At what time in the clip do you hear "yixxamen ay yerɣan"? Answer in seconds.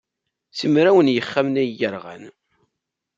1.13-2.23